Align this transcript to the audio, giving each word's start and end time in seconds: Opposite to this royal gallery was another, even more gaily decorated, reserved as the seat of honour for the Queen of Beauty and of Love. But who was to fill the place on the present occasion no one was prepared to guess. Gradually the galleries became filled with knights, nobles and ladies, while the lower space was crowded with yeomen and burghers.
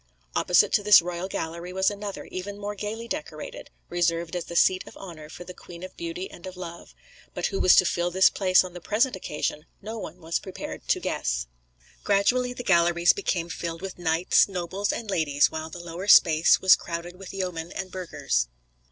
Opposite 0.35 0.73
to 0.73 0.81
this 0.81 0.99
royal 0.99 1.27
gallery 1.27 1.71
was 1.71 1.91
another, 1.91 2.25
even 2.31 2.57
more 2.57 2.73
gaily 2.73 3.07
decorated, 3.07 3.69
reserved 3.87 4.35
as 4.35 4.45
the 4.45 4.55
seat 4.55 4.83
of 4.87 4.97
honour 4.97 5.29
for 5.29 5.43
the 5.43 5.53
Queen 5.53 5.83
of 5.83 5.95
Beauty 5.95 6.27
and 6.31 6.47
of 6.47 6.57
Love. 6.57 6.95
But 7.35 7.45
who 7.45 7.59
was 7.59 7.75
to 7.75 7.85
fill 7.85 8.09
the 8.09 8.27
place 8.33 8.63
on 8.63 8.73
the 8.73 8.81
present 8.81 9.15
occasion 9.15 9.67
no 9.79 9.99
one 9.99 10.19
was 10.19 10.39
prepared 10.39 10.87
to 10.87 10.99
guess. 10.99 11.45
Gradually 12.03 12.51
the 12.51 12.63
galleries 12.63 13.13
became 13.13 13.47
filled 13.47 13.83
with 13.83 13.99
knights, 13.99 14.49
nobles 14.49 14.91
and 14.91 15.07
ladies, 15.07 15.51
while 15.51 15.69
the 15.69 15.77
lower 15.77 16.07
space 16.07 16.59
was 16.59 16.75
crowded 16.75 17.17
with 17.19 17.31
yeomen 17.31 17.71
and 17.71 17.91
burghers. 17.91 18.47